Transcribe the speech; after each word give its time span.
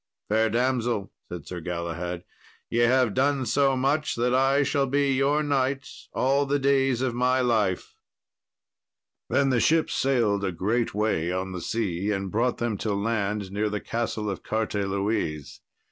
"Fair 0.29 0.49
damsel," 0.49 1.11
said 1.29 1.45
Sir 1.45 1.59
Galahad, 1.59 2.23
"ye 2.71 2.79
have 2.79 3.13
done 3.13 3.45
so 3.45 3.77
much 3.77 4.15
that 4.15 4.33
I 4.33 4.63
shall 4.63 4.87
be 4.87 5.11
your 5.13 5.43
knight 5.43 5.87
all 6.11 6.47
the 6.47 6.57
days 6.57 7.03
of 7.03 7.13
my 7.13 7.39
life." 7.39 7.93
Then 9.29 9.51
the 9.51 9.59
ship 9.59 9.91
sailed 9.91 10.43
a 10.43 10.51
great 10.51 10.95
way 10.95 11.31
on 11.31 11.51
the 11.51 11.61
sea, 11.61 12.09
and 12.09 12.31
brought 12.31 12.57
them 12.57 12.77
to 12.77 12.95
land 12.95 13.51
near 13.51 13.69
the 13.69 13.79
Castle 13.79 14.27
of 14.27 14.41
Carteloise. 14.41 15.61